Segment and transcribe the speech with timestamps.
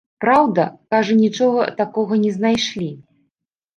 [0.23, 0.63] Праўда,
[0.95, 2.89] кажа нічога не такога знайшлі.